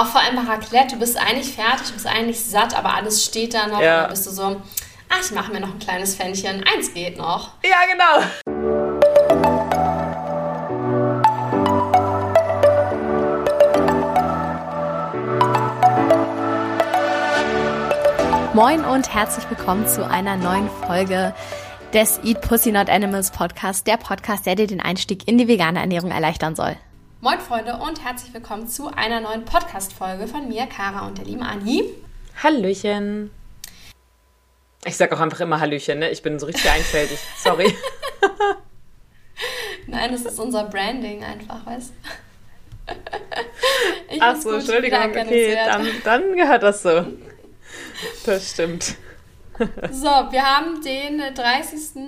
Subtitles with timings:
[0.00, 3.22] Auch vor allem bei Raclette, du bist eigentlich fertig, du bist eigentlich satt, aber alles
[3.22, 3.82] steht da noch.
[3.82, 3.96] Ja.
[3.96, 4.62] Und dann bist du so,
[5.10, 6.64] ach, ich mache mir noch ein kleines Pfännchen.
[6.64, 7.50] Eins geht noch.
[7.62, 8.24] Ja, genau.
[18.54, 21.34] Moin und herzlich willkommen zu einer neuen Folge
[21.92, 25.78] des Eat Pussy Not Animals Podcast, der Podcast, der dir den Einstieg in die vegane
[25.78, 26.78] Ernährung erleichtern soll.
[27.22, 31.42] Moin Freunde und herzlich willkommen zu einer neuen Podcast-Folge von mir, Kara und der lieben
[31.42, 31.84] Anni.
[32.42, 33.30] Hallöchen.
[34.86, 36.08] Ich sag auch einfach immer Hallöchen, ne?
[36.08, 37.18] Ich bin so richtig einfältig.
[37.36, 37.76] Sorry.
[39.86, 41.92] Nein, das ist unser Branding einfach, weißt
[42.86, 42.94] du?
[44.18, 47.04] Ach so, Entschuldigung, okay, dann, dann gehört das so.
[48.24, 48.96] Das stimmt.
[49.90, 52.02] So, wir haben den 30.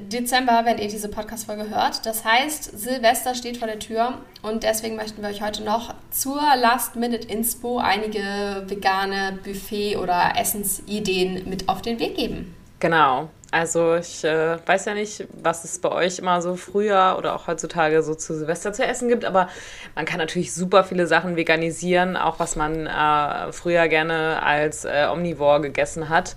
[0.00, 2.06] Dezember, wenn ihr diese Podcast-Folge hört.
[2.06, 6.40] Das heißt, Silvester steht vor der Tür und deswegen möchten wir euch heute noch zur
[6.56, 12.54] Last-Minute-Inspo einige vegane Buffet- oder Essensideen mit auf den Weg geben.
[12.80, 13.30] Genau.
[13.52, 17.46] Also ich äh, weiß ja nicht, was es bei euch immer so früher oder auch
[17.46, 19.48] heutzutage so zu Silvester zu essen gibt, aber
[19.94, 25.06] man kann natürlich super viele Sachen veganisieren, auch was man äh, früher gerne als äh,
[25.10, 26.36] Omnivore gegessen hat.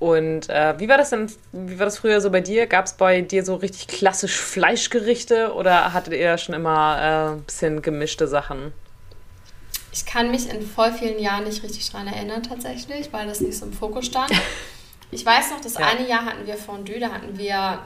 [0.00, 2.66] Und äh, wie war das denn, wie war das früher so bei dir?
[2.66, 7.42] Gab es bei dir so richtig klassisch Fleischgerichte oder hattet ihr schon immer äh, ein
[7.42, 8.72] bisschen gemischte Sachen?
[9.92, 13.58] Ich kann mich in voll vielen Jahren nicht richtig dran erinnern tatsächlich, weil das nicht
[13.58, 14.32] so im Fokus stand.
[15.12, 15.86] Ich weiß noch, das ja.
[15.88, 17.80] eine Jahr hatten wir Fondue, da hatten wir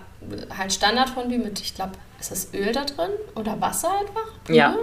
[0.59, 4.31] halt Standardfondue mit, ich glaube, ist das Öl da drin oder Wasser einfach?
[4.55, 4.73] Ja.
[4.73, 4.79] Mhm.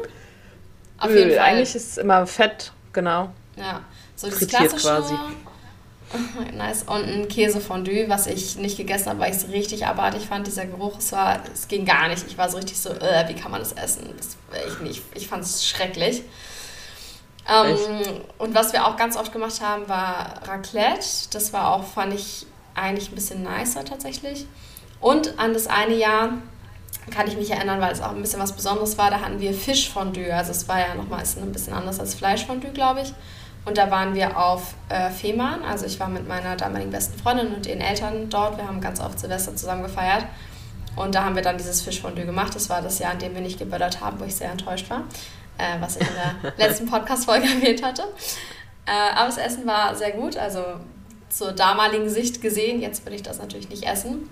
[0.97, 1.39] Auf Öl, jeden Fall.
[1.39, 3.31] eigentlich ist es immer Fett, genau.
[3.55, 3.81] Ja,
[4.15, 5.13] so das klassische quasi.
[6.53, 6.83] Nice.
[6.83, 10.47] Und ein Käsefondue, was ich nicht gegessen habe, weil ich es richtig abartig fand.
[10.47, 12.25] Dieser Geruch, es, war, es ging gar nicht.
[12.27, 14.09] Ich war so richtig so, äh, wie kann man das essen?
[14.17, 14.37] Das,
[14.67, 15.03] ich nicht.
[15.15, 16.23] Ich fand es schrecklich.
[17.49, 17.77] Ähm,
[18.37, 21.29] und was wir auch ganz oft gemacht haben, war Raclette.
[21.31, 24.45] Das war auch, fand ich eigentlich ein bisschen nicer tatsächlich.
[24.99, 26.33] Und an das eine Jahr
[27.09, 29.53] kann ich mich erinnern, weil es auch ein bisschen was Besonderes war, da hatten wir
[29.53, 30.33] Fischfondue.
[30.33, 33.13] Also es war ja nochmal ein bisschen anders als Fleischfondue, glaube ich.
[33.63, 35.63] Und da waren wir auf äh, Fehmarn.
[35.63, 38.57] Also ich war mit meiner damaligen besten Freundin und ihren Eltern dort.
[38.57, 40.25] Wir haben ganz oft Silvester zusammen gefeiert.
[40.95, 42.55] Und da haben wir dann dieses Fischfondue gemacht.
[42.55, 45.03] Das war das Jahr, in dem wir nicht geböllert haben, wo ich sehr enttäuscht war.
[45.57, 48.03] Äh, was ich in der letzten Podcast-Folge erwähnt hatte.
[48.87, 50.37] Äh, aber das Essen war sehr gut.
[50.37, 50.63] Also
[51.29, 52.81] zur damaligen Sicht gesehen.
[52.81, 54.27] Jetzt will ich das natürlich nicht essen.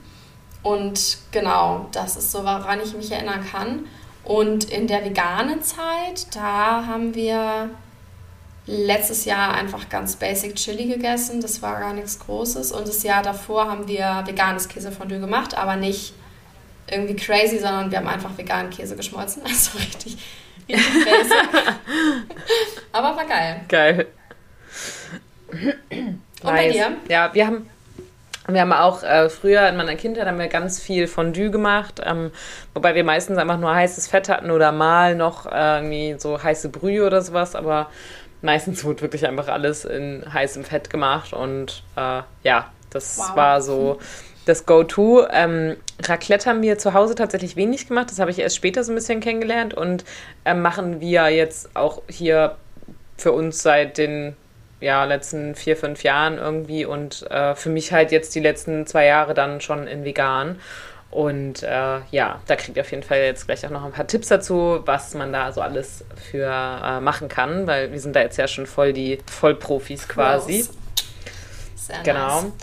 [0.64, 3.86] Und genau, das ist so, woran ich mich erinnern kann.
[4.24, 7.70] Und in der veganen Zeit, da haben wir
[8.70, 11.42] letztes Jahr einfach ganz basic Chili gegessen.
[11.42, 12.72] Das war gar nichts Großes.
[12.72, 16.14] Und das Jahr davor haben wir veganes Käsefondue gemacht, aber nicht
[16.90, 19.42] irgendwie crazy, sondern wir haben einfach veganen Käse geschmolzen.
[19.48, 20.18] Also richtig,
[20.70, 21.50] richtig basic.
[22.92, 23.62] aber war geil.
[23.68, 24.08] Geil.
[25.52, 26.92] Und bei dir?
[27.08, 27.70] Ja, wir haben
[28.54, 32.32] wir haben auch äh, früher in meiner Kindheit haben wir ganz viel Fondue gemacht, ähm,
[32.74, 36.70] wobei wir meistens einfach nur heißes Fett hatten oder mal noch äh, irgendwie so heiße
[36.70, 37.90] Brühe oder sowas, aber
[38.42, 43.36] meistens wurde wirklich einfach alles in heißem Fett gemacht und äh, ja, das wow.
[43.36, 44.00] war so
[44.46, 45.28] das Go-To.
[45.32, 48.92] Ähm, Raclette haben wir zu Hause tatsächlich wenig gemacht, das habe ich erst später so
[48.92, 50.06] ein bisschen kennengelernt und
[50.46, 52.56] äh, machen wir jetzt auch hier
[53.18, 54.36] für uns seit den
[54.82, 59.06] ja, letzten vier, fünf Jahren irgendwie und äh, für mich halt jetzt die letzten zwei
[59.06, 60.60] Jahre dann schon in vegan.
[61.12, 64.06] Und äh, ja, da kriegt ihr auf jeden Fall jetzt gleich auch noch ein paar
[64.06, 68.22] Tipps dazu, was man da so alles für äh, machen kann, weil wir sind da
[68.22, 70.68] jetzt ja schon voll die Vollprofis quasi.
[71.76, 72.42] Sehr genau.
[72.44, 72.54] Nice.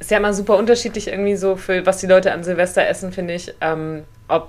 [0.00, 3.34] Ist ja immer super unterschiedlich irgendwie so, für was die Leute an Silvester essen, finde
[3.34, 3.54] ich.
[3.60, 4.48] Ähm, ob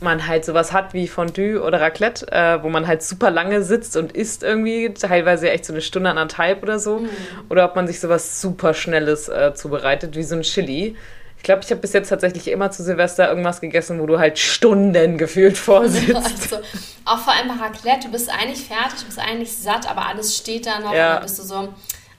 [0.00, 3.96] man halt sowas hat wie Fondue oder Raclette, äh, wo man halt super lange sitzt
[3.96, 6.98] und isst irgendwie, teilweise echt so eine Stunde anderthalb oder so.
[6.98, 7.08] Mhm.
[7.48, 10.96] Oder ob man sich sowas super Schnelles äh, zubereitet, wie so ein Chili
[11.44, 15.16] glaube, ich habe bis jetzt tatsächlich immer zu Silvester irgendwas gegessen, wo du halt Stunden
[15.18, 16.14] gefühlt vorsitzt.
[16.14, 16.58] Also,
[17.04, 20.36] auch vor allem bei Raclette, du bist eigentlich fertig, du bist eigentlich satt, aber alles
[20.36, 21.08] steht da noch ja.
[21.08, 21.68] und dann bist du so,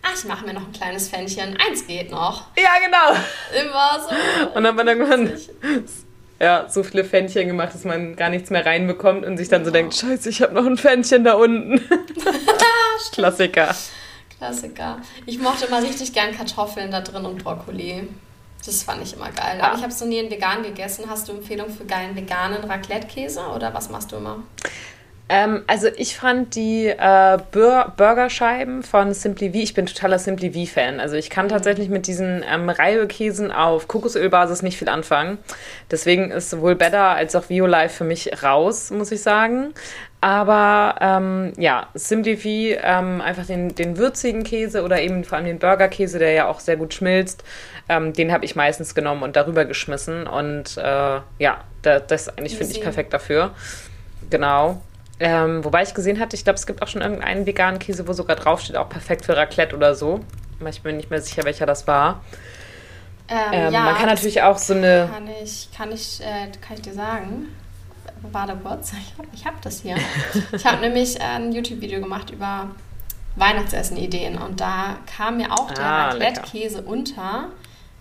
[0.03, 2.45] ach, ich mache mir noch ein kleines Pfännchen, eins geht noch.
[2.57, 3.19] Ja, genau.
[3.59, 4.47] Immer so.
[4.47, 5.31] Und dann hat man irgendwann
[6.39, 9.71] ja, so viele Pfännchen gemacht, dass man gar nichts mehr reinbekommt und sich dann so
[9.71, 11.79] denkt, scheiße, ich habe noch ein Pfännchen da unten.
[13.11, 13.75] Klassiker.
[14.37, 15.01] Klassiker.
[15.25, 18.07] Ich mochte immer richtig gern Kartoffeln da drin und Brokkoli.
[18.65, 19.57] Das fand ich immer geil.
[19.57, 19.65] Ja.
[19.65, 21.05] Aber ich habe es noch nie in vegan gegessen.
[21.09, 24.39] Hast du Empfehlung für geilen veganen Raclette-Käse oder was machst du immer?
[25.27, 30.51] Ähm, also ich fand die äh, Bur Burgerscheiben von Simply V, ich bin totaler Simply
[30.53, 30.99] V-Fan.
[30.99, 31.49] Also ich kann mhm.
[31.49, 35.39] tatsächlich mit diesen ähm, Reibekäsen auf Kokosölbasis nicht viel anfangen.
[35.89, 39.73] Deswegen ist sowohl Better als auch Violife für mich raus, muss ich sagen.
[40.25, 45.59] Aber ähm, ja, Simplifi, ähm, einfach den, den würzigen Käse oder eben vor allem den
[45.59, 47.43] Burgerkäse, der ja auch sehr gut schmilzt,
[47.89, 50.25] ähm, den habe ich meistens genommen und darüber geschmissen.
[50.25, 53.51] Und äh, ja, da, das eigentlich finde ich perfekt dafür.
[54.31, 54.81] Genau.
[55.19, 58.13] Ähm, wobei ich gesehen hatte, ich glaube, es gibt auch schon irgendeinen veganen Käse, wo
[58.13, 60.21] sogar draufsteht, auch perfekt für Raclette oder so.
[60.67, 62.23] Ich bin nicht mehr sicher, welcher das war.
[63.27, 65.07] Ähm, ähm, ja, man kann natürlich auch so eine.
[65.13, 67.49] Kann ich, kann ich, äh, kann ich dir sagen.
[68.31, 69.95] Warte kurz, ich habe ich hab das hier.
[70.51, 72.69] ich habe nämlich ein YouTube-Video gemacht über
[73.35, 77.49] Weihnachtsessen-Ideen und da kam mir auch der ah, Raclette-Käse unter,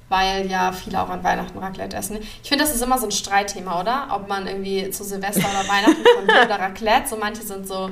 [0.09, 2.19] weil ja viele auch an Weihnachten Raclette essen.
[2.43, 4.09] Ich finde, das ist immer so ein Streitthema, oder?
[4.13, 7.91] Ob man irgendwie zu Silvester oder Weihnachten Fondue oder Raclette, so manche sind so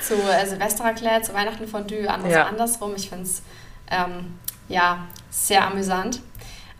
[0.00, 2.46] zu äh, Silvester Raclette, zu Weihnachten Fondue, andere ja.
[2.46, 2.94] andersrum.
[2.96, 3.42] Ich finde es
[3.90, 4.38] ähm,
[4.68, 6.20] ja sehr amüsant.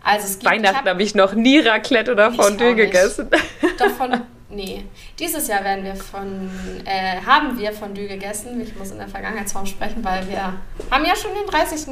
[0.03, 3.29] Also es gibt, Weihnachten habe hab ich noch nie Raclette oder Fondue gegessen.
[3.77, 4.85] Davon, nee.
[5.19, 6.49] Dieses Jahr werden wir von,
[6.85, 8.59] äh, haben wir Fondue gegessen.
[8.61, 10.53] Ich muss in der Vergangenheitsform sprechen, weil wir
[10.91, 11.87] haben ja schon den 30.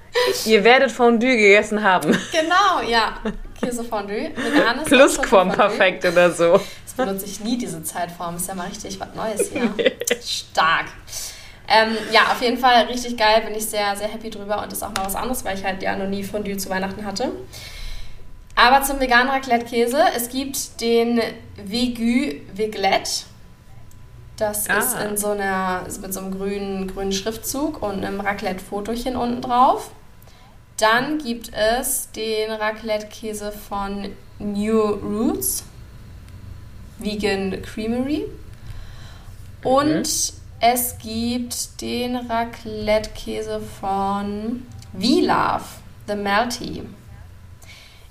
[0.46, 2.16] Ihr werdet Fondue gegessen haben.
[2.32, 3.18] Genau, ja.
[3.60, 4.84] Käsefondue, veganes.
[4.84, 6.60] Plusquamperfekt oder so.
[6.84, 8.36] Das benutze ich nie, diese Zeitform.
[8.36, 9.70] Ist ja mal richtig was Neues hier.
[10.22, 10.86] Stark.
[11.68, 14.84] Ähm, ja, auf jeden Fall richtig geil, bin ich sehr, sehr happy drüber und ist
[14.84, 17.32] auch mal was anderes, weil ich halt ja noch nie Fondue zu Weihnachten hatte.
[18.56, 21.20] Aber zum veganen Raclette-Käse, es gibt den
[21.56, 23.26] Vegu Viglette.
[24.36, 24.78] Das ah.
[24.78, 29.92] ist in so einer, mit so einem grünen, grünen Schriftzug und einem Raclette-Fotochen unten drauf.
[30.78, 35.62] Dann gibt es den Raclette-Käse von New Roots,
[36.98, 38.24] Vegan Creamery.
[39.62, 40.36] Und mhm.
[40.60, 44.62] Es gibt den Raclette-Käse von
[44.98, 45.64] V-Love,
[46.06, 46.82] The Melty.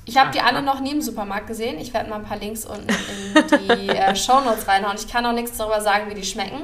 [0.05, 1.79] Ich habe die alle noch nie im Supermarkt gesehen.
[1.79, 4.97] Ich werde mal ein paar Links unten in die äh, Shownotes reinhauen.
[4.97, 6.63] Ich kann auch nichts darüber sagen, wie die schmecken.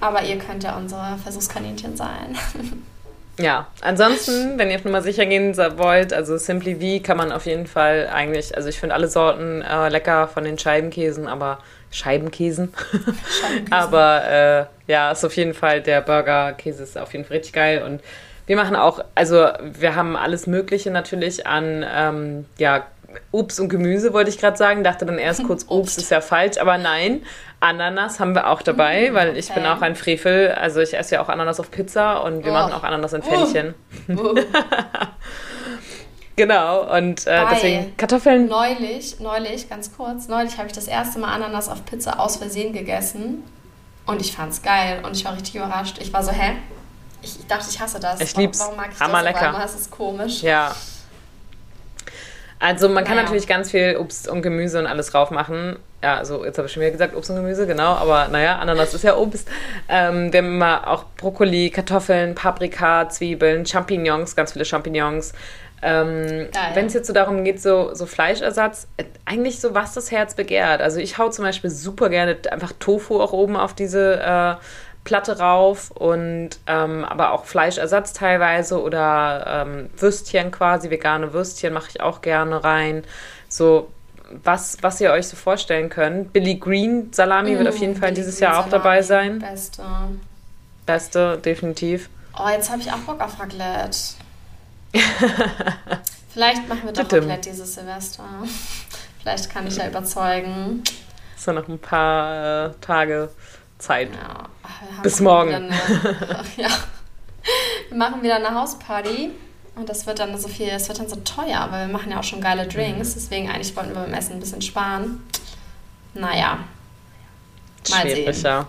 [0.00, 2.36] Aber ihr könnt ja unsere Versuchskaninchen sein.
[3.40, 7.46] Ja, ansonsten, wenn ihr schon mal sicher gehen wollt, also Simply V kann man auf
[7.46, 11.60] jeden Fall eigentlich, also ich finde alle Sorten äh, lecker von den Scheibenkäsen, aber
[11.92, 12.74] Scheibenkäsen.
[12.90, 13.66] Scheibenkäsen.
[13.72, 17.82] aber äh, ja, ist auf jeden Fall, der Burgerkäse ist auf jeden Fall richtig geil
[17.82, 18.00] und
[18.48, 22.86] wir machen auch, also wir haben alles Mögliche natürlich an, ähm, ja,
[23.30, 26.56] Obst und Gemüse wollte ich gerade sagen, dachte dann erst kurz, Obst ist ja falsch,
[26.56, 27.22] aber nein,
[27.60, 29.60] Ananas haben wir auch dabei, mm, weil ich okay.
[29.60, 32.54] bin auch ein Frevel, also ich esse ja auch Ananas auf Pizza und wir oh.
[32.54, 33.74] machen auch Ananas in Pfännchen.
[34.16, 34.34] Oh.
[36.36, 38.46] genau, und äh, deswegen Kartoffeln.
[38.46, 42.72] Neulich, neulich, ganz kurz, neulich habe ich das erste Mal Ananas auf Pizza aus Versehen
[42.72, 43.42] gegessen
[44.06, 45.98] und ich fand es geil und ich war richtig überrascht.
[46.00, 46.52] Ich war so, hä?
[47.22, 48.20] Ich, ich dachte, ich hasse das.
[48.20, 48.60] Ich lieb's.
[48.60, 49.24] Warum mag ich Hammer das?
[49.24, 49.52] lecker.
[49.58, 50.42] Das ist komisch.
[50.42, 50.74] Ja.
[52.60, 53.24] Also man kann naja.
[53.24, 55.76] natürlich ganz viel Obst und Gemüse und alles drauf machen.
[56.02, 57.94] Ja, also jetzt habe ich schon wieder gesagt Obst und Gemüse, genau.
[57.94, 59.48] Aber naja, Ananas ist ja Obst.
[59.88, 65.32] Ähm, wir haben immer auch Brokkoli, Kartoffeln, Paprika, Zwiebeln, Champignons, ganz viele Champignons.
[65.80, 70.10] Ähm, Wenn es jetzt so darum geht, so, so Fleischersatz, äh, eigentlich so was das
[70.10, 70.80] Herz begehrt.
[70.80, 74.54] Also ich hau zum Beispiel super gerne einfach Tofu auch oben auf diese äh,
[75.08, 81.88] Platte rauf und ähm, aber auch Fleischersatz teilweise oder ähm, Würstchen quasi, vegane Würstchen mache
[81.88, 83.04] ich auch gerne rein.
[83.48, 83.90] So
[84.44, 86.34] was, was ihr euch so vorstellen könnt.
[86.34, 89.02] Billy Green Salami mmh, wird auf jeden Fall Billy dieses Green Jahr auch Salami, dabei
[89.02, 89.38] sein.
[89.38, 89.82] Beste.
[90.84, 92.10] Beste, definitiv.
[92.38, 93.98] Oh, jetzt habe ich auch Bock auf Raclette.
[96.28, 98.24] Vielleicht machen wir doch Raclette dieses Silvester.
[99.22, 100.82] Vielleicht kann ich ja überzeugen.
[101.38, 103.30] So noch ein paar äh, Tage
[103.78, 104.10] Zeit.
[104.12, 104.48] Ja.
[105.02, 105.54] Bis morgen.
[105.54, 105.68] Eine,
[106.56, 106.68] ja.
[107.88, 109.30] Wir machen wieder eine Hausparty.
[109.76, 112.18] Und das wird dann so viel, es wird dann so teuer, weil wir machen ja
[112.18, 113.14] auch schon geile Drinks.
[113.14, 115.22] Deswegen eigentlich wollten wir beim Essen ein bisschen sparen.
[116.14, 116.58] Naja.
[117.90, 118.44] Mal Schwierig, sehen.
[118.44, 118.66] Ja.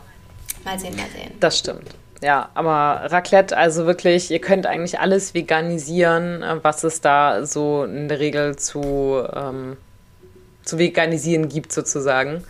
[0.64, 1.32] Mal sehen, mal sehen.
[1.40, 1.96] Das stimmt.
[2.22, 7.86] Ja, aber Raclette, also wirklich, ihr könnt eigentlich alles veganisieren, äh, was es da so
[7.86, 9.78] in der Regel zu, ähm,
[10.64, 12.44] zu veganisieren gibt, sozusagen.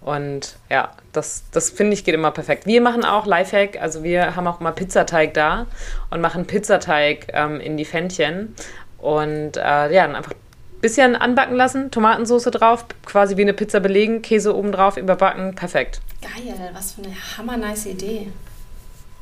[0.00, 2.66] Und ja, das, das finde ich geht immer perfekt.
[2.66, 5.66] Wir machen auch Lifehack, also wir haben auch immer Pizzateig da
[6.10, 8.54] und machen Pizzateig ähm, in die Fännchen
[8.98, 13.80] und äh, ja, dann einfach ein bisschen anbacken lassen, Tomatensauce drauf, quasi wie eine Pizza
[13.80, 16.00] belegen, Käse oben drauf, überbacken, perfekt.
[16.22, 18.32] Geil, was für eine hammer nice Idee.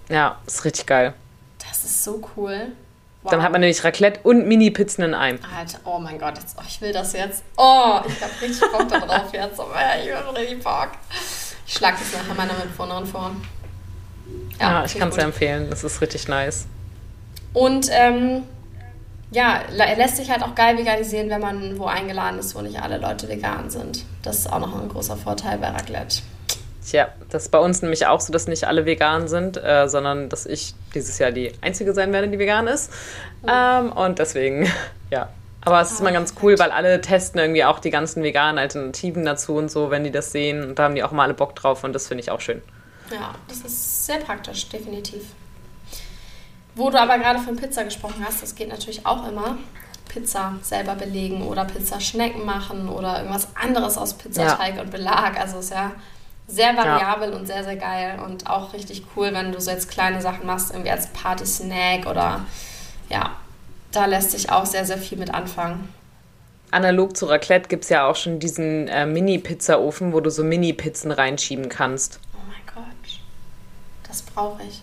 [0.08, 1.14] Ja, ist richtig geil.
[1.68, 2.68] Das ist so cool.
[3.22, 3.32] Wow.
[3.32, 5.40] Dann hat man nämlich Raclette und Mini-Pizzen in einem.
[5.56, 7.42] Alter, oh mein Gott, jetzt, oh, ich will das jetzt.
[7.56, 9.58] Oh, ich hab richtig Bock darauf jetzt.
[9.58, 9.64] Oh,
[10.04, 10.90] ich hab richtig Bock.
[11.66, 13.32] Ich schlag das nachher meiner Mitbewohnerin vor.
[14.60, 15.68] Ja, ja ich kann es empfehlen.
[15.68, 16.66] Das ist richtig nice.
[17.52, 18.44] Und ähm,
[19.30, 22.80] ja, er lässt sich halt auch geil veganisieren, wenn man wo eingeladen ist, wo nicht
[22.80, 24.04] alle Leute vegan sind.
[24.22, 26.22] Das ist auch noch ein großer Vorteil bei Raclette.
[26.88, 30.30] Tja, das ist bei uns nämlich auch so, dass nicht alle vegan sind, äh, sondern
[30.30, 32.92] dass ich dieses Jahr die Einzige sein werde, die vegan ist.
[33.46, 34.70] Ähm, und deswegen,
[35.10, 35.28] ja.
[35.62, 39.24] Aber es ist immer ganz cool, weil alle testen irgendwie auch die ganzen veganen Alternativen
[39.24, 40.62] dazu und so, wenn die das sehen.
[40.62, 42.62] Und da haben die auch mal alle Bock drauf und das finde ich auch schön.
[43.10, 45.24] Ja, das ist sehr praktisch, definitiv.
[46.74, 49.58] Wo du aber gerade von Pizza gesprochen hast, das geht natürlich auch immer.
[50.08, 54.82] Pizza selber belegen oder Pizzaschnecken machen oder irgendwas anderes aus Pizzateig ja.
[54.82, 55.38] und Belag.
[55.38, 55.92] Also ist ja
[56.48, 57.36] sehr variabel ja.
[57.36, 60.70] und sehr, sehr geil und auch richtig cool, wenn du so jetzt kleine Sachen machst,
[60.72, 62.40] irgendwie als Party-Snack oder
[63.10, 63.36] ja,
[63.92, 65.92] da lässt sich auch sehr, sehr viel mit anfangen.
[66.70, 71.10] Analog zu Raclette gibt es ja auch schon diesen äh, Mini-Pizza-Ofen, wo du so Mini-Pizzen
[71.10, 72.20] reinschieben kannst.
[72.34, 73.20] Oh mein Gott,
[74.06, 74.82] das brauche ich.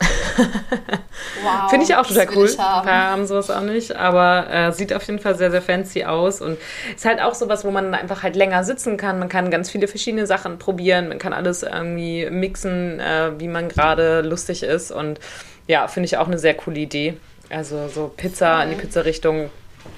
[1.42, 2.48] wow, Finde ich auch total cool.
[2.58, 2.86] Haben.
[2.86, 6.40] Wir haben sowas auch nicht, aber äh, sieht auf jeden Fall sehr, sehr fancy aus
[6.40, 6.58] und
[6.94, 9.18] ist halt auch sowas, wo man einfach halt länger sitzen kann.
[9.18, 13.68] Man kann ganz viele verschiedene Sachen probieren, man kann alles irgendwie mixen, äh, wie man
[13.68, 15.20] gerade lustig ist und
[15.66, 17.16] ja, finde ich auch eine sehr coole Idee.
[17.50, 19.50] Also so Pizza in die Pizza-Richtung.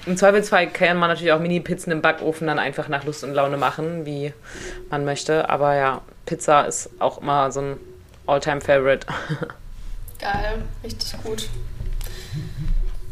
[0.05, 3.57] Im Zweifelsfall kann man natürlich auch Mini-Pizzen im Backofen dann einfach nach Lust und Laune
[3.57, 4.33] machen, wie
[4.89, 5.49] man möchte.
[5.49, 7.77] Aber ja, Pizza ist auch immer so ein
[8.27, 9.07] All-Time-Favorite.
[10.21, 11.49] Geil, richtig gut.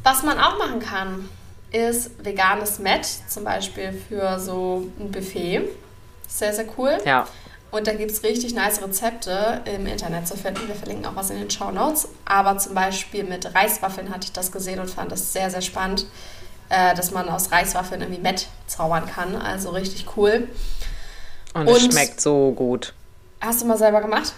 [0.03, 1.27] Was man auch machen kann,
[1.71, 5.67] ist veganes Met, zum Beispiel für so ein Buffet.
[6.27, 6.97] Sehr, sehr cool.
[7.05, 7.27] Ja.
[7.71, 10.67] Und da gibt es richtig nice Rezepte im Internet zu finden.
[10.67, 12.07] Wir verlinken auch was in den Show Notes.
[12.25, 16.05] Aber zum Beispiel mit Reiswaffeln hatte ich das gesehen und fand das sehr, sehr spannend,
[16.69, 19.35] äh, dass man aus Reiswaffeln irgendwie Met zaubern kann.
[19.35, 20.47] Also richtig cool.
[21.53, 22.93] Und es schmeckt so gut.
[23.41, 24.33] Hast du mal selber gemacht?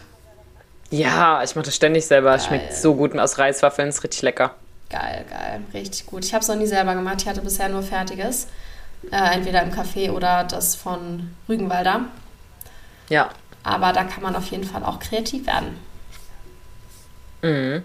[0.91, 2.35] Ja, ich mache das ständig selber.
[2.35, 4.55] Es schmeckt so gut aus Reiswaffeln, ist richtig lecker.
[4.89, 6.25] Geil, geil, richtig gut.
[6.25, 7.21] Ich habe es noch nie selber gemacht.
[7.21, 8.47] Ich hatte bisher nur fertiges.
[9.09, 12.01] Äh, entweder im Café oder das von Rügenwalder.
[13.09, 13.29] Ja.
[13.63, 15.79] Aber da kann man auf jeden Fall auch kreativ werden.
[17.41, 17.83] Mhm.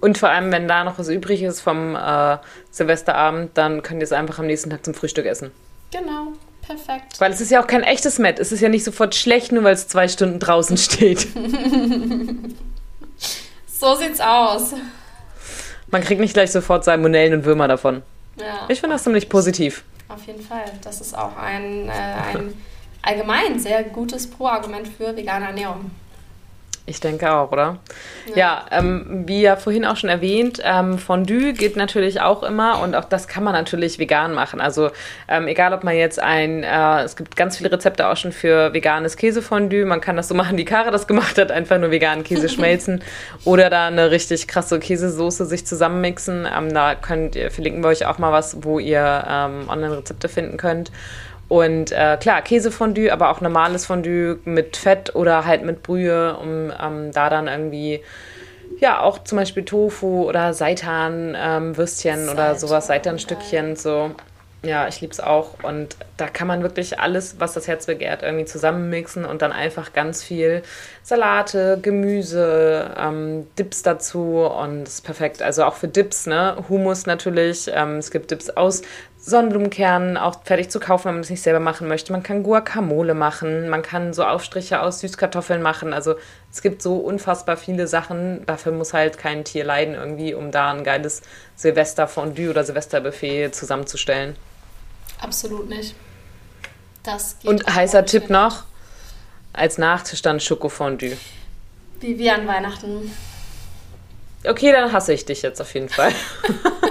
[0.00, 2.36] Und vor allem, wenn da noch was übrig ist vom äh,
[2.70, 5.52] Silvesterabend, dann könnt ihr es einfach am nächsten Tag zum Frühstück essen.
[5.90, 6.32] Genau.
[6.62, 7.20] Perfekt.
[7.20, 8.38] Weil es ist ja auch kein echtes Met.
[8.38, 11.20] Es ist ja nicht sofort schlecht, nur weil es zwei Stunden draußen steht.
[13.66, 14.74] so sieht's aus.
[15.88, 18.02] Man kriegt nicht gleich sofort Salmonellen und Würmer davon.
[18.38, 18.66] Ja.
[18.68, 19.84] Ich finde das ziemlich positiv.
[20.08, 20.64] Auf jeden Fall.
[20.82, 22.54] Das ist auch ein, äh, ein
[23.02, 25.90] allgemein sehr gutes Pro-Argument für vegane Ernährung.
[26.84, 27.78] Ich denke auch, oder?
[28.26, 32.80] Ja, ja ähm, wie ja vorhin auch schon erwähnt, ähm, Fondue geht natürlich auch immer
[32.80, 34.60] und auch das kann man natürlich vegan machen.
[34.60, 34.90] Also
[35.28, 38.72] ähm, egal, ob man jetzt ein, äh, es gibt ganz viele Rezepte auch schon für
[38.72, 39.84] veganes Käsefondue.
[39.84, 43.04] Man kann das so machen, wie Kara das gemacht hat, einfach nur veganen Käse schmelzen
[43.44, 46.48] oder da eine richtig krasse Käsesoße sich zusammenmixen.
[46.52, 50.56] Ähm, da könnt ihr, verlinken wir euch auch mal was, wo ihr ähm, Online-Rezepte finden
[50.56, 50.90] könnt.
[51.52, 56.72] Und äh, klar, Käsefondue, aber auch normales Fondue mit Fett oder halt mit Brühe, um
[56.82, 58.00] ähm, da dann irgendwie,
[58.80, 64.12] ja, auch zum Beispiel Tofu oder Seitan-Würstchen ähm, oder sowas, Seitan-Stückchen, so.
[64.64, 65.62] Ja, ich liebe es auch.
[65.62, 69.92] Und da kann man wirklich alles, was das Herz begehrt, irgendwie zusammenmixen und dann einfach
[69.92, 70.62] ganz viel
[71.02, 75.42] Salate, Gemüse, ähm, Dips dazu und das ist perfekt.
[75.42, 76.56] Also auch für Dips, ne?
[76.68, 77.70] Hummus natürlich.
[77.74, 78.82] Ähm, es gibt Dips aus
[79.24, 82.10] Sonnenblumenkernen auch fertig zu kaufen, wenn man das nicht selber machen möchte.
[82.10, 85.92] Man kann Guacamole machen, man kann so Aufstriche aus Süßkartoffeln machen.
[85.92, 86.16] Also
[86.50, 88.44] es gibt so unfassbar viele Sachen.
[88.46, 91.22] Dafür muss halt kein Tier leiden irgendwie, um da ein geiles
[91.54, 94.34] Silvesterfondue oder Silvesterbuffet zusammenzustellen.
[95.20, 95.94] Absolut nicht.
[97.04, 98.64] Das geht Und heißer Tipp noch,
[99.52, 101.16] als Nachtisch dann Schokofondue.
[102.00, 103.12] Wie wir an Weihnachten.
[104.44, 106.12] Okay, dann hasse ich dich jetzt auf jeden Fall.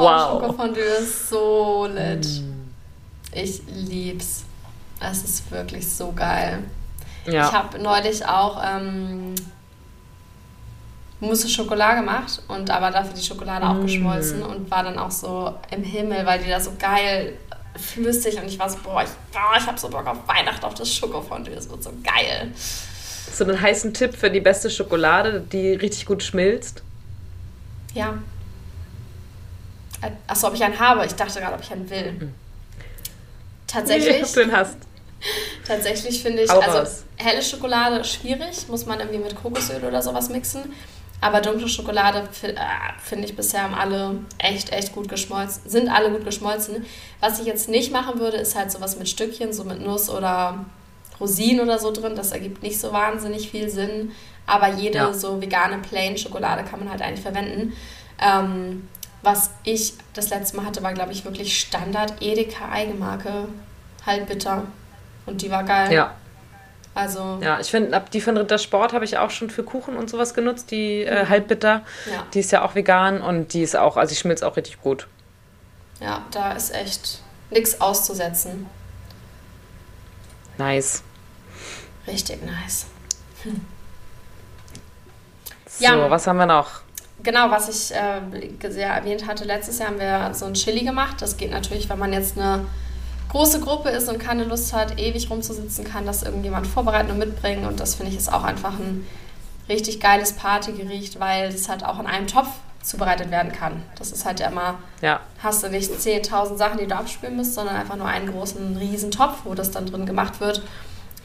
[0.00, 0.42] oh, wow.
[0.42, 2.26] Schokofondue ist so lit.
[2.26, 2.70] Mm.
[3.32, 4.44] Ich lieb's.
[5.00, 6.64] Es ist wirklich so geil.
[7.26, 7.46] Ja.
[7.46, 9.34] Ich habe neulich auch ähm,
[11.20, 13.68] Mousse Schokolade gemacht und aber dafür die Schokolade mm.
[13.68, 17.34] auch geschmolzen und war dann auch so im Himmel, weil die da so geil
[17.76, 20.74] flüssig und ich war so, boah, ich, boah, ich habe so Bock auf Weihnachten, auf
[20.74, 22.52] das Schokofondue, das wird so geil.
[23.32, 26.82] So einen heißen Tipp für die beste Schokolade, die richtig gut schmilzt?
[27.94, 28.14] Ja.
[30.26, 31.04] Achso, ob ich einen habe.
[31.06, 32.12] Ich dachte gerade, ob ich einen will.
[32.12, 32.34] Mhm.
[33.66, 34.16] Tatsächlich.
[34.16, 34.76] Nee, ob du den hast.
[35.66, 37.04] Tatsächlich finde ich, Hau also raus.
[37.16, 40.72] helle Schokolade schwierig, muss man irgendwie mit Kokosöl oder sowas mixen.
[41.20, 42.54] Aber dunkle Schokolade äh,
[43.02, 45.68] finde ich bisher haben alle echt, echt gut geschmolzen.
[45.68, 46.86] Sind alle gut geschmolzen.
[47.20, 50.64] Was ich jetzt nicht machen würde, ist halt sowas mit Stückchen, so mit Nuss oder
[51.20, 52.16] Rosinen oder so drin.
[52.16, 54.12] Das ergibt nicht so wahnsinnig viel Sinn.
[54.46, 55.12] Aber jede ja.
[55.12, 57.74] so vegane Plain Schokolade kann man halt eigentlich verwenden.
[58.18, 58.88] Ähm,
[59.22, 63.48] was ich das letzte Mal hatte, war, glaube ich, wirklich Standard Edeka Eigenmarke.
[64.06, 64.64] Halb bitter.
[65.26, 65.92] Und die war geil.
[65.92, 66.14] Ja.
[66.94, 67.38] Also.
[67.40, 70.70] Ja, ich finde, die von Rittersport habe ich auch schon für Kuchen und sowas genutzt,
[70.70, 71.82] die äh, halbbitter.
[72.10, 72.26] Ja.
[72.34, 75.06] Die ist ja auch vegan und die ist auch, also ich schmilzt auch richtig gut.
[76.00, 78.66] Ja, da ist echt nichts auszusetzen.
[80.58, 81.02] Nice.
[82.06, 82.86] Richtig nice.
[83.42, 83.60] Hm.
[85.68, 86.80] So, ja, was haben wir noch?
[87.22, 91.16] Genau, was ich äh, sehr erwähnt hatte, letztes Jahr haben wir so ein Chili gemacht.
[91.20, 92.66] Das geht natürlich, wenn man jetzt eine
[93.30, 97.66] große Gruppe ist und keine Lust hat, ewig rumzusitzen, kann das irgendjemand vorbereiten und mitbringen.
[97.66, 99.06] Und das finde ich ist auch einfach ein
[99.68, 102.48] richtig geiles Partygericht, weil es halt auch in einem Topf
[102.82, 103.82] zubereitet werden kann.
[103.96, 105.20] Das ist halt ja immer, ja.
[105.42, 109.10] hast du nicht 10.000 Sachen, die du abspülen musst, sondern einfach nur einen großen riesen
[109.10, 110.62] Topf, wo das dann drin gemacht wird.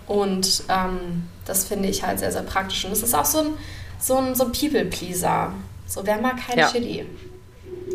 [0.06, 2.86] Und ähm, das finde ich halt sehr, sehr praktisch.
[2.86, 3.54] Und es ist auch so ein,
[4.00, 5.52] so ein, so ein People-Pleaser.
[5.86, 6.68] So, wer mag kein ja.
[6.68, 7.06] Chili?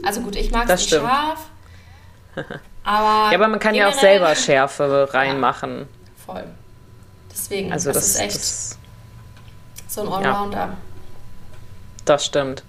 [0.05, 1.49] Also gut, ich mag es scharf.
[2.83, 5.81] Aber ja, aber man kann ja auch selber Schärfe reinmachen.
[5.81, 5.87] Ja,
[6.25, 6.45] voll.
[7.31, 8.79] Deswegen, also das, das ist echt das,
[9.87, 10.57] so ein Allrounder.
[10.57, 10.77] Ja,
[12.07, 12.65] das stimmt.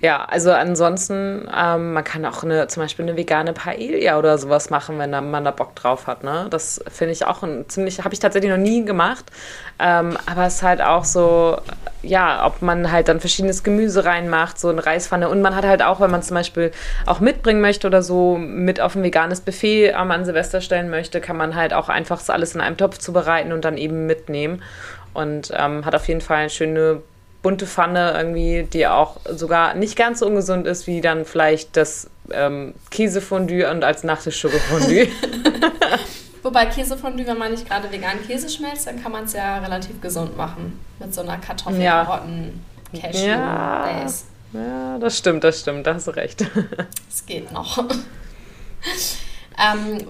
[0.00, 4.68] Ja, also ansonsten, ähm, man kann auch eine, zum Beispiel eine vegane Paella oder sowas
[4.68, 6.24] machen, wenn man da Bock drauf hat.
[6.24, 6.46] Ne?
[6.50, 9.24] Das finde ich auch ein ziemlich, habe ich tatsächlich noch nie gemacht.
[9.78, 11.58] Ähm, aber es ist halt auch so,
[12.04, 15.28] ja, ob man halt dann verschiedenes Gemüse reinmacht, so eine Reispfanne.
[15.28, 16.70] Und man hat halt auch, wenn man zum Beispiel
[17.06, 21.20] auch mitbringen möchte oder so mit auf ein veganes Buffet ähm, an Silvester stellen möchte,
[21.20, 24.62] kann man halt auch einfach alles in einem Topf zubereiten und dann eben mitnehmen.
[25.12, 27.02] Und ähm, hat auf jeden Fall eine schöne
[27.42, 32.10] bunte Pfanne irgendwie, die auch sogar nicht ganz so ungesund ist wie dann vielleicht das
[32.32, 35.08] ähm, Käsefondue und als Nachtisch Schokofondue.
[36.44, 40.00] Wobei Käsefondue, wenn man nicht gerade vegan Käse schmelzt, dann kann man es ja relativ
[40.00, 40.78] gesund machen.
[41.00, 42.04] Mit so einer Kartoffel, ja.
[42.04, 43.82] Karotten, Cashew, ja.
[43.82, 44.24] Base.
[44.52, 46.44] Ja, das stimmt, das stimmt, da hast du recht.
[47.10, 47.78] Es geht noch.
[47.78, 47.88] ähm,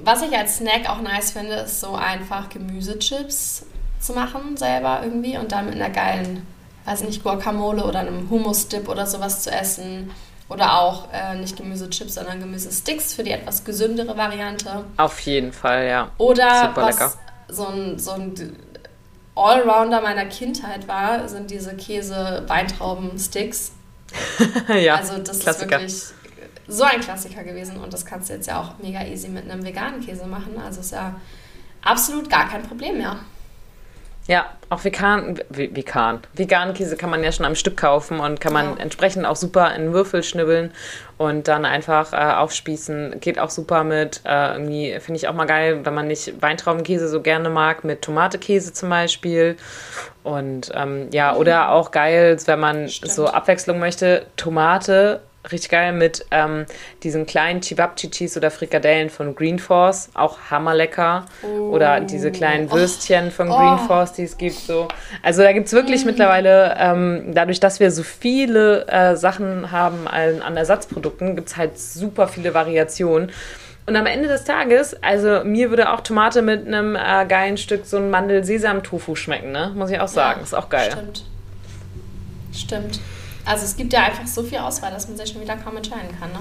[0.02, 3.66] was ich als Snack auch nice finde, ist so einfach Gemüsechips
[4.00, 6.44] zu machen selber irgendwie und dann mit einer geilen
[6.84, 10.10] weiß nicht, Guacamole oder einem Hummus-Dip oder sowas zu essen.
[10.48, 14.84] Oder auch äh, nicht Gemüsechips, sondern Gemüsesticks für die etwas gesündere Variante.
[14.98, 16.10] Auf jeden Fall, ja.
[16.18, 17.12] Oder Super was lecker.
[17.48, 18.56] so ein, so ein
[19.34, 23.72] Allrounder meiner Kindheit war, sind diese Käse-Weintrauben-Sticks.
[24.68, 25.80] ja, Also das Klassiker.
[25.80, 29.28] ist wirklich so ein Klassiker gewesen und das kannst du jetzt ja auch mega easy
[29.28, 30.58] mit einem veganen Käse machen.
[30.64, 31.14] Also ist ja
[31.82, 33.16] absolut gar kein Problem mehr.
[34.26, 36.20] Ja, auch vegan, vegan.
[36.32, 38.82] Veganen Käse kann man ja schon am Stück kaufen und kann man ja.
[38.82, 40.72] entsprechend auch super in Würfel schnibbeln
[41.18, 43.20] und dann einfach äh, aufspießen.
[43.20, 47.08] Geht auch super mit, äh, irgendwie finde ich auch mal geil, wenn man nicht Weintraubenkäse
[47.08, 49.56] so gerne mag, mit Tomatekäse zum Beispiel.
[50.22, 51.38] Und ähm, ja, mhm.
[51.38, 53.12] oder auch geil, wenn man Stimmt.
[53.12, 56.66] so Abwechslung möchte, Tomate richtig geil mit ähm,
[57.02, 61.26] diesen kleinen Chibabchichis oder Frikadellen von Green Force, auch hammerlecker.
[61.42, 61.70] Oh.
[61.70, 63.30] Oder diese kleinen Würstchen oh.
[63.30, 63.86] von Green oh.
[63.86, 64.56] Force, die es gibt.
[64.56, 64.88] So.
[65.22, 66.06] Also da gibt es wirklich mm.
[66.06, 71.56] mittlerweile, ähm, dadurch, dass wir so viele äh, Sachen haben an, an Ersatzprodukten, gibt es
[71.56, 73.30] halt super viele Variationen.
[73.86, 77.84] Und am Ende des Tages, also mir würde auch Tomate mit einem äh, geilen Stück
[77.84, 79.72] so ein Mandel-Sesam-Tofu schmecken, ne?
[79.74, 80.40] Muss ich auch sagen.
[80.40, 80.90] Ja, ist auch geil.
[80.90, 81.24] Stimmt.
[82.52, 83.00] Stimmt.
[83.44, 86.10] Also es gibt ja einfach so viel Auswahl, dass man sich schon wieder kaum entscheiden
[86.18, 86.40] kann, ne?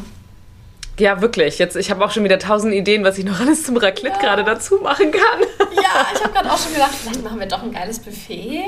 [1.00, 1.58] Ja, wirklich.
[1.58, 4.22] Jetzt, ich habe auch schon wieder tausend Ideen, was ich noch alles zum Raclette ja.
[4.22, 5.40] gerade dazu machen kann.
[5.74, 8.64] Ja, ich habe gerade auch schon gedacht, vielleicht machen wir doch ein geiles Buffet.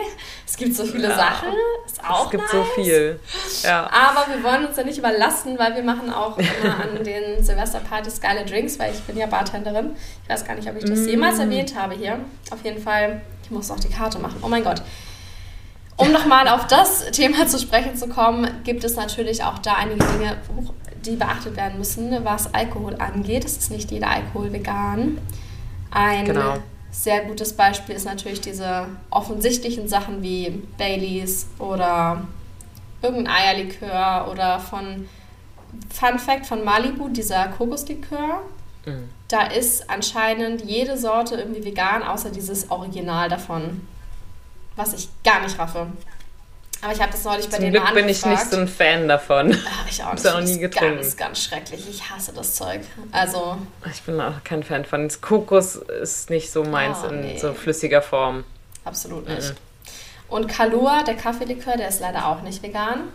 [0.45, 1.15] Es gibt so viele ja.
[1.15, 1.49] Sachen.
[1.85, 2.51] Ist auch Es gibt nice.
[2.51, 3.19] so viel.
[3.63, 3.89] Ja.
[3.91, 8.19] Aber wir wollen uns ja nicht überlasten, weil wir machen auch immer an den Silvesterpartys
[8.19, 9.95] geile Drinks, weil ich bin ja Bartenderin.
[10.23, 11.09] Ich weiß gar nicht, ob ich das mm.
[11.09, 12.19] jemals erwähnt habe hier.
[12.51, 14.37] Auf jeden Fall, ich muss auch die Karte machen.
[14.41, 14.81] Oh mein Gott.
[15.97, 20.03] Um nochmal auf das Thema zu sprechen zu kommen, gibt es natürlich auch da einige
[20.05, 20.37] Dinge,
[21.05, 23.45] die beachtet werden müssen, was Alkohol angeht.
[23.45, 25.19] Es ist nicht jeder Alkohol vegan.
[25.91, 26.55] Ein genau.
[26.91, 32.27] sehr gutes Beispiel ist natürlich diese offensichtlichen Sachen wie Baileys oder
[33.01, 35.07] irgendein Eierlikör oder von
[35.93, 38.41] Fun Fact von Malibu, dieser Kokoslikör.
[38.85, 39.09] Mhm.
[39.29, 43.87] Da ist anscheinend jede Sorte irgendwie vegan, außer dieses Original davon
[44.75, 45.87] was ich gar nicht raffe.
[46.81, 49.07] Aber ich habe das neulich bei Zum denen Glück bin ich nicht so ein Fan
[49.07, 49.57] davon.
[49.67, 50.23] Ach, ich auch nicht.
[50.23, 50.97] Ich habe noch nie getrunken.
[50.97, 51.89] Ganz, ganz schrecklich.
[51.89, 52.81] Ich hasse das Zeug.
[53.11, 53.57] Also.
[53.91, 55.07] Ich bin auch kein Fan von.
[55.07, 57.33] Das Kokos ist nicht so meins oh, nee.
[57.33, 58.43] in so flüssiger Form.
[58.83, 59.49] Absolut nicht.
[59.49, 59.55] Mhm.
[60.27, 63.05] Und Kalua, der Kaffeelikör, der ist leider auch nicht vegan.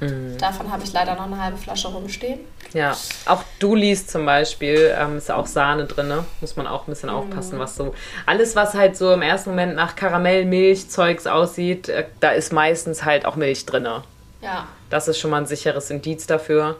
[0.00, 0.38] Mhm.
[0.38, 2.40] Davon habe ich leider noch eine halbe Flasche rumstehen.
[2.72, 6.24] Ja, auch Dulis zum Beispiel ähm, ist auch Sahne drin, ne?
[6.40, 7.16] muss man auch ein bisschen mhm.
[7.16, 7.94] aufpassen, was so.
[8.26, 13.26] Alles, was halt so im ersten Moment nach Karamell-Milch-Zeugs aussieht, äh, da ist meistens halt
[13.26, 13.88] auch Milch drin.
[14.40, 14.66] Ja.
[14.90, 16.76] Das ist schon mal ein sicheres Indiz dafür.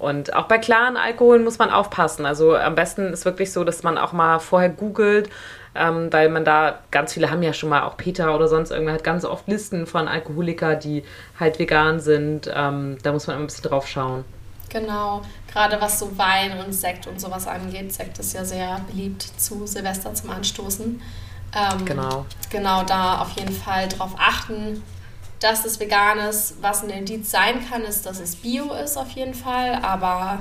[0.00, 2.24] Und auch bei klaren Alkoholen muss man aufpassen.
[2.24, 5.28] Also am besten ist wirklich so, dass man auch mal vorher googelt,
[5.74, 8.94] ähm, weil man da, ganz viele haben ja schon mal, auch Peter oder sonst irgendwer
[8.94, 11.04] hat ganz oft Listen von Alkoholiker, die
[11.38, 12.50] halt vegan sind.
[12.52, 14.24] Ähm, da muss man ein bisschen drauf schauen.
[14.70, 15.20] Genau,
[15.52, 17.92] gerade was so Wein und Sekt und sowas angeht.
[17.92, 21.02] Sekt ist ja sehr beliebt zu Silvester zum Anstoßen.
[21.54, 22.24] Ähm, genau.
[22.48, 24.82] Genau, da auf jeden Fall drauf achten,
[25.40, 26.62] dass es vegan ist.
[26.62, 30.40] Was ein Indiz sein kann, ist, dass es bio ist auf jeden Fall, aber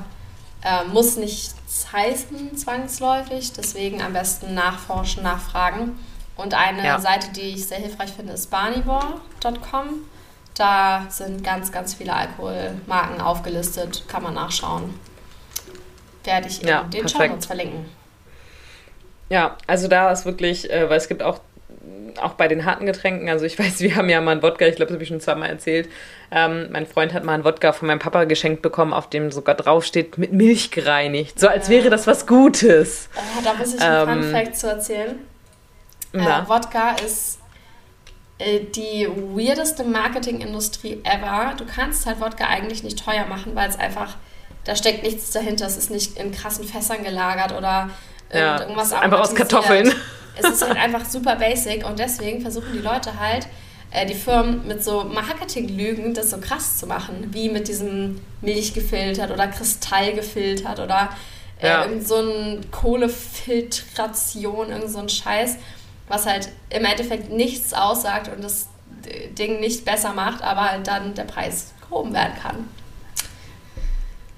[0.63, 1.55] äh, muss nichts
[1.91, 3.53] heißen zwangsläufig.
[3.53, 5.97] Deswegen am besten nachforschen, nachfragen.
[6.35, 6.99] Und eine ja.
[6.99, 10.05] Seite, die ich sehr hilfreich finde, ist barnivore.com.
[10.53, 14.03] Da sind ganz, ganz viele Alkoholmarken aufgelistet.
[14.07, 14.93] Kann man nachschauen.
[16.23, 17.85] Werde ich in ja, den Show Notes verlinken.
[19.29, 21.39] Ja, also da ist wirklich, äh, weil es gibt auch
[22.21, 24.75] auch bei den harten Getränken, also ich weiß, wir haben ja mal einen Wodka, ich
[24.75, 25.89] glaube, das habe ich schon zweimal erzählt.
[26.31, 29.55] Ähm, mein Freund hat mal einen Wodka von meinem Papa geschenkt bekommen, auf dem sogar
[29.55, 31.39] draufsteht, mit Milch gereinigt.
[31.39, 33.09] So als wäre das was Gutes.
[33.15, 35.19] Oh, da muss ich einen ähm, Fun Fact zu erzählen.
[36.13, 37.39] Äh, Wodka ist
[38.39, 41.53] äh, die weirdeste Marketingindustrie ever.
[41.57, 44.15] Du kannst halt Wodka eigentlich nicht teuer machen, weil es einfach,
[44.63, 45.67] da steckt nichts dahinter.
[45.67, 47.89] Es ist nicht in krassen Fässern gelagert oder
[48.33, 49.93] ja, irgendwas Einfach aus Kartoffeln
[50.39, 53.47] es ist halt einfach super basic und deswegen versuchen die Leute halt,
[53.91, 58.73] äh, die Firmen mit so Marketinglügen das so krass zu machen, wie mit diesem Milch
[58.73, 61.09] gefiltert oder Kristall gefiltert oder
[61.61, 61.83] äh, ja.
[61.85, 65.57] irgend so ein Kohlefiltration, irgend so ein Scheiß,
[66.07, 68.69] was halt im Endeffekt nichts aussagt und das
[69.37, 72.67] Ding nicht besser macht, aber halt dann der Preis gehoben werden kann.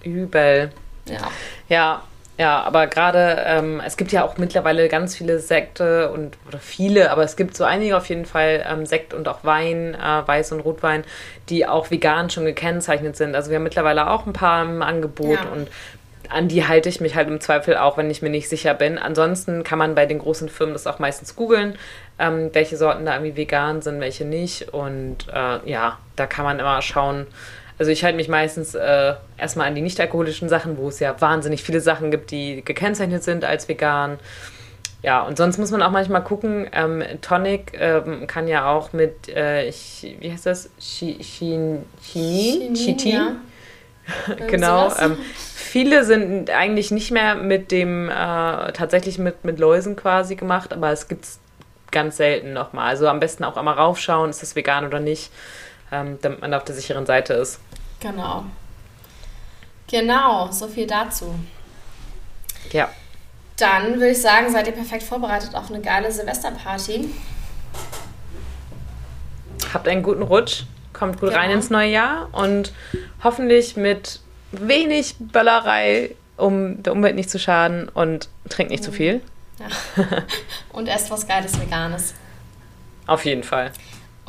[0.03, 0.71] Übel.
[1.07, 1.31] Ja.
[1.67, 2.03] Ja,
[2.41, 7.11] ja, aber gerade, ähm, es gibt ja auch mittlerweile ganz viele Sekte und, oder viele,
[7.11, 10.51] aber es gibt so einige auf jeden Fall ähm, Sekt und auch Wein, äh, Weiß-
[10.51, 11.03] und Rotwein,
[11.49, 13.35] die auch vegan schon gekennzeichnet sind.
[13.35, 15.51] Also wir haben mittlerweile auch ein paar im Angebot ja.
[15.51, 15.67] und
[16.29, 18.97] an die halte ich mich halt im Zweifel auch, wenn ich mir nicht sicher bin.
[18.97, 21.75] Ansonsten kann man bei den großen Firmen das auch meistens googeln,
[22.17, 24.73] ähm, welche Sorten da irgendwie vegan sind, welche nicht.
[24.73, 27.27] Und äh, ja, da kann man immer schauen,
[27.81, 31.63] also ich halte mich meistens äh, erstmal an die nicht-alkoholischen Sachen, wo es ja wahnsinnig
[31.63, 34.19] viele Sachen gibt, die gekennzeichnet sind als vegan.
[35.01, 39.29] Ja, und sonst muss man auch manchmal gucken, ähm, Tonic ähm, kann ja auch mit,
[39.29, 39.73] äh,
[40.19, 40.69] wie heißt das?
[40.79, 41.83] Chinin?
[42.03, 43.09] Chitin?
[43.09, 43.35] Ja.
[44.47, 44.93] genau.
[44.99, 45.17] Ähm,
[45.55, 48.11] viele sind eigentlich nicht mehr mit dem, äh,
[48.73, 51.39] tatsächlich mit, mit Läusen quasi gemacht, aber es gibt es
[51.89, 52.89] ganz selten nochmal.
[52.89, 55.31] Also am besten auch einmal raufschauen, ist das vegan oder nicht
[55.91, 57.59] ähm, damit man auf der sicheren Seite ist.
[58.01, 58.45] Genau.
[59.87, 61.35] Genau, so viel dazu.
[62.71, 62.89] Ja.
[63.57, 67.09] Dann würde ich sagen, seid ihr perfekt vorbereitet auf eine geile Silvesterparty.
[69.73, 71.41] Habt einen guten Rutsch, kommt gut genau.
[71.41, 72.73] rein ins neue Jahr und
[73.23, 74.19] hoffentlich mit
[74.51, 78.85] wenig Böllerei, um der Umwelt nicht zu schaden und trinkt nicht mhm.
[78.85, 79.21] zu viel.
[79.59, 79.67] Ja.
[80.73, 82.15] Und esst was Geiles Veganes.
[83.05, 83.71] Auf jeden Fall.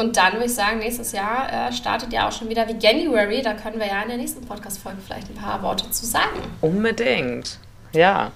[0.03, 3.41] Und dann würde ich sagen, nächstes Jahr äh, startet ja auch schon wieder wie January.
[3.41, 6.41] Da können wir ja in der nächsten Podcast-Folge vielleicht ein paar Worte zu sagen.
[6.61, 7.59] Unbedingt.
[7.93, 8.33] Ja.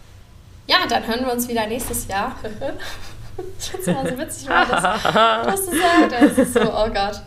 [0.69, 2.37] Ja, dann hören wir uns wieder nächstes Jahr.
[3.75, 6.13] das mal so witzig, weil das, was du sagst.
[6.13, 7.21] Das ist so, oh Gott.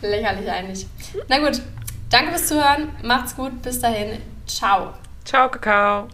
[0.00, 0.86] Lächerlich eigentlich.
[1.28, 1.60] Na gut,
[2.08, 2.88] danke fürs Zuhören.
[3.02, 3.60] Macht's gut.
[3.60, 4.22] Bis dahin.
[4.46, 4.94] Ciao.
[5.22, 6.08] Ciao, Kakao.